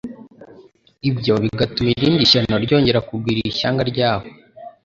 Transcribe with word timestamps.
ibyo 1.09 1.33
bigatuma 1.43 1.89
irindi 1.95 2.29
shyano 2.31 2.55
ryongera 2.65 2.99
kugwira 3.09 3.39
ishyanga 3.51 3.81
ryabo. 3.91 4.27